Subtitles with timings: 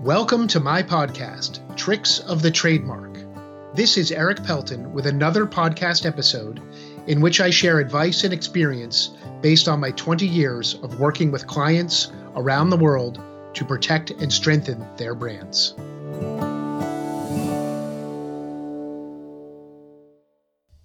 [0.00, 3.18] Welcome to my podcast, Tricks of the Trademark.
[3.74, 6.62] This is Erik Pelton with another podcast episode
[7.06, 9.10] in which I share advice and experience
[9.42, 13.20] based on my 20 years of working with clients around the world
[13.52, 15.72] to protect and strengthen their brands.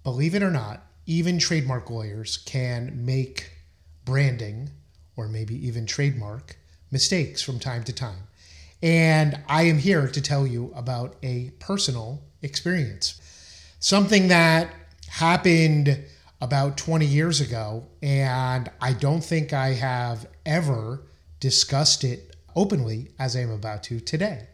[0.04, 3.50] Believe it or not, even trademark lawyers can make
[4.04, 4.68] branding
[5.16, 6.58] or maybe even trademark
[6.90, 8.28] mistakes from time to time.
[8.82, 13.20] And I am here to tell you about a personal experience.
[13.78, 14.70] Something that
[15.08, 16.04] happened
[16.40, 21.02] about 20 years ago, and I don't think I have ever
[21.40, 24.48] discussed it openly as I am about to today.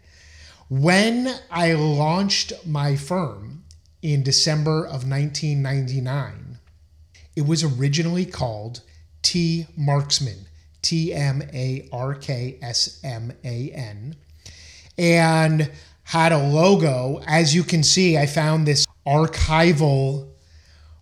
[0.68, 3.64] When I launched my firm
[4.00, 6.58] in December of 1999,
[7.34, 8.82] it was originally called
[9.22, 10.46] T Marksman.
[10.82, 14.16] T M A R K S M A N,
[14.98, 15.70] and
[16.04, 17.22] had a logo.
[17.26, 20.28] As you can see, I found this archival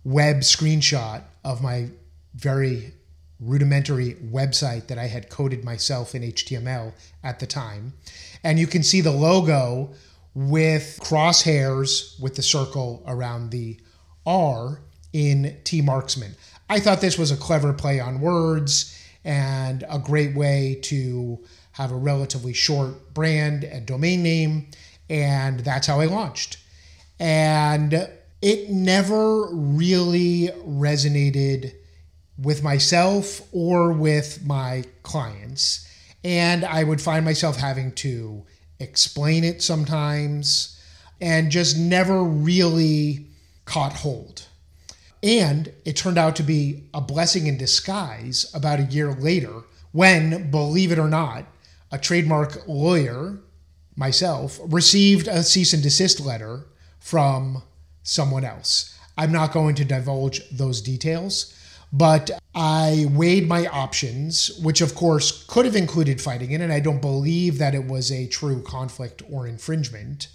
[0.05, 1.89] web screenshot of my
[2.34, 2.92] very
[3.41, 6.92] rudimentary website that I had coded myself in HTML
[7.25, 7.94] at the time.
[8.44, 9.94] And you can see the logo
[10.34, 13.81] with crosshairs with the circle around the
[14.27, 14.81] R
[15.12, 16.37] in T Marksman.
[16.69, 21.38] I thought this was a clever play on words and a great way to
[21.72, 24.68] have a relatively short brand and domain name.
[25.08, 26.58] And that's how I launched.
[27.18, 28.08] And
[28.42, 31.74] it never really resonated
[32.38, 35.86] with myself or with my clients.
[36.24, 38.44] And I would find myself having to
[38.78, 40.80] explain it sometimes
[41.20, 43.26] and just never really
[43.66, 44.46] caught hold.
[45.22, 50.50] And it turned out to be a blessing in disguise about a year later when,
[50.50, 51.46] believe it or not,
[51.92, 53.41] a trademark lawyer,
[53.96, 56.66] myself, received a cease and desist letter
[56.98, 57.62] from
[58.03, 58.97] someone else.
[59.19, 61.54] I'm not going to divulge those details,
[61.92, 66.80] but I weighed my options, which of course could have included fighting it, and I
[66.80, 70.28] don't believe that it was a true conflict or infringement.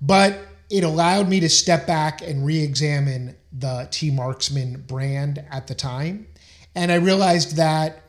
[0.00, 0.38] But
[0.70, 5.74] it allowed me to step back and re examine the T Marksman brand at the
[5.74, 6.26] time.
[6.74, 8.02] And I realized that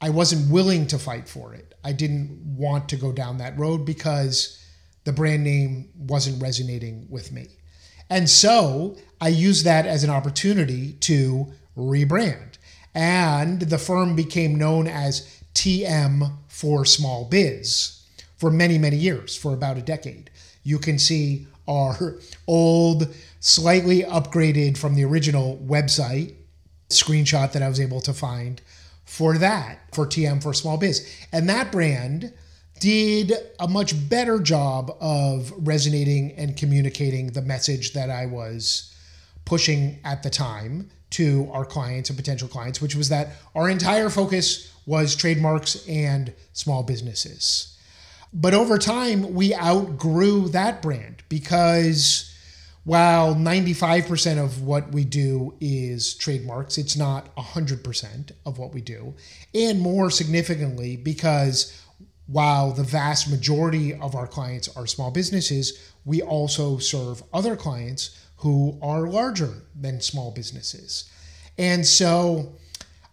[0.00, 1.74] I wasn't willing to fight for it.
[1.82, 4.60] I didn't want to go down that road because
[5.02, 7.48] the brand name wasn't resonating with me.
[8.08, 12.58] And so I used that as an opportunity to rebrand.
[12.94, 18.02] And the firm became known as TM for Small Biz
[18.36, 20.30] for many, many years, for about a decade.
[20.62, 26.34] You can see our old, slightly upgraded from the original website
[26.90, 28.60] screenshot that I was able to find
[29.04, 31.26] for that, for TM for Small Biz.
[31.32, 32.32] And that brand
[32.80, 38.94] did a much better job of resonating and communicating the message that I was
[39.44, 44.10] pushing at the time to our clients and potential clients, which was that our entire
[44.10, 47.73] focus was trademarks and small businesses.
[48.34, 52.34] But over time, we outgrew that brand because
[52.82, 59.14] while 95% of what we do is trademarks, it's not 100% of what we do.
[59.54, 61.80] And more significantly, because
[62.26, 68.18] while the vast majority of our clients are small businesses, we also serve other clients
[68.38, 71.08] who are larger than small businesses.
[71.56, 72.56] And so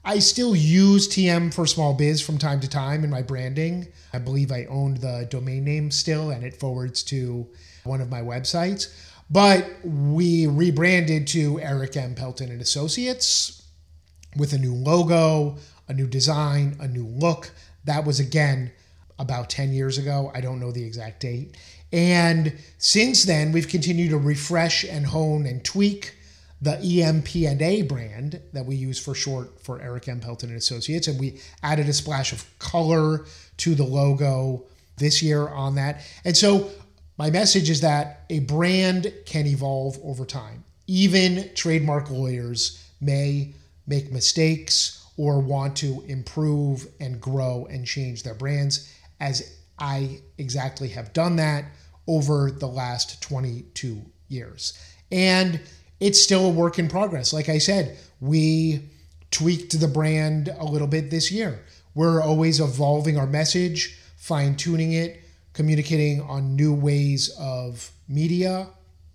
[0.03, 3.87] I still use TM for small biz from time to time in my branding.
[4.13, 7.47] I believe I owned the domain name still and it forwards to
[7.83, 8.93] one of my websites.
[9.29, 12.15] But we rebranded to Erik M.
[12.15, 13.63] Pelton and Associates
[14.35, 15.57] with a new logo,
[15.87, 17.51] a new design, a new look.
[17.85, 18.71] That was again
[19.19, 20.31] about 10 years ago.
[20.33, 21.55] I don't know the exact date.
[21.93, 26.15] And since then, we've continued to refresh and hone and tweak
[26.61, 30.19] the EMP&A brand that we use for short for Erik M.
[30.19, 33.25] Pelton and Associates, and we added a splash of color
[33.57, 34.65] to the logo
[34.97, 36.01] this year on that.
[36.23, 36.69] And so
[37.17, 40.63] my message is that a brand can evolve over time.
[40.85, 43.53] Even trademark lawyers may
[43.87, 50.89] make mistakes or want to improve and grow and change their brands, as I exactly
[50.89, 51.65] have done that
[52.07, 54.79] over the last 22 years.
[55.11, 55.59] And
[56.01, 57.31] it's still a work in progress.
[57.31, 58.89] Like I said, we
[59.29, 61.61] tweaked the brand a little bit this year.
[61.93, 65.21] We're always evolving our message, fine tuning it,
[65.53, 68.67] communicating on new ways of media,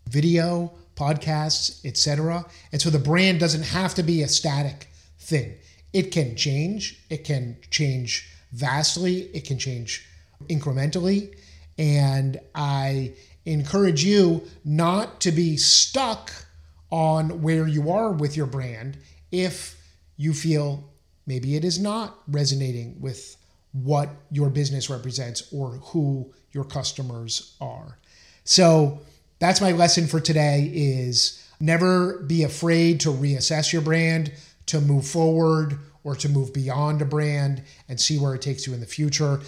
[0.09, 2.47] video, podcasts, etc.
[2.73, 4.89] And so the brand doesn't have to be a static
[5.19, 5.55] thing.
[5.93, 10.07] It can change, it can change vastly, it can change
[10.49, 11.35] incrementally.
[11.79, 13.13] And I
[13.45, 16.33] encourage you not to be stuck
[16.91, 18.97] on where you are with your brand
[19.33, 19.81] if
[20.17, 20.89] you feel
[21.27, 23.37] maybe it is not resonating with
[23.73, 27.99] what your business represents or who your customers are.
[28.45, 29.01] So
[29.39, 34.33] that's my lesson for today is never be afraid to reassess your brand,
[34.67, 38.73] to move forward or to move beyond a brand and see where it takes you
[38.73, 39.41] in the future.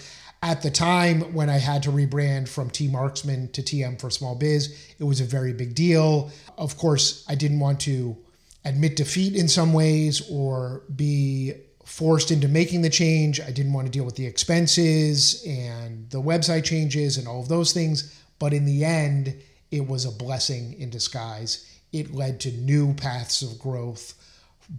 [0.43, 4.37] At the time when I had to rebrand from T Marksman to TM for Small
[4.37, 6.31] Biz, it was a very big deal.
[6.57, 8.17] Of course, I didn't want to
[8.65, 11.55] admit defeat in some ways or be
[11.85, 13.41] forced into making the change.
[13.41, 17.49] I didn't want to deal with the expenses and the website changes and all of
[17.49, 18.15] those things.
[18.39, 21.81] But in the end, it was a blessing in disguise.
[21.93, 24.15] It led to new paths of growth,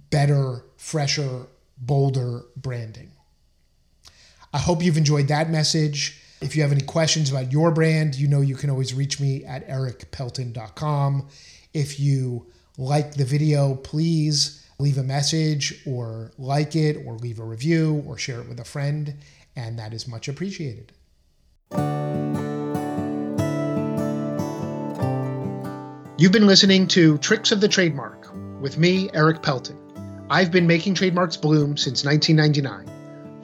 [0.10, 1.48] better, fresher,
[1.80, 3.12] bolder branding.
[4.54, 6.20] I hope you've enjoyed that message.
[6.42, 9.46] If you have any questions about your brand, you know you can always reach me
[9.46, 11.28] at erikpelton.com.
[11.74, 12.48] If you
[12.78, 18.18] like the video, please leave a message or like it or leave a review or
[18.18, 19.16] share it with a friend,
[19.56, 20.94] and that is much appreciated.
[26.18, 29.78] You've been listening to Tricks of the Trademark with me, Erik Pelton.
[30.30, 32.99] I've been making trademarks bloom since 1999.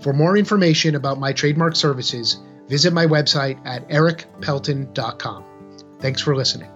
[0.06, 5.44] For more information about my trademark services, visit my website at erikpelton.com.
[6.00, 6.70] Thanks for listening.